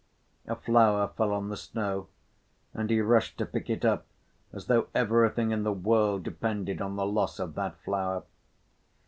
A 0.47 0.55
flower 0.55 1.09
fell 1.09 1.31
on 1.31 1.49
the 1.49 1.55
snow 1.55 2.07
and 2.73 2.89
he 2.89 3.01
rushed 3.01 3.37
to 3.37 3.45
pick 3.45 3.69
it 3.69 3.85
up 3.85 4.07
as 4.51 4.65
though 4.65 4.87
everything 4.95 5.51
in 5.51 5.61
the 5.61 5.71
world 5.71 6.23
depended 6.23 6.81
on 6.81 6.95
the 6.95 7.05
loss 7.05 7.37
of 7.37 7.53
that 7.53 7.77
flower. 7.81 8.23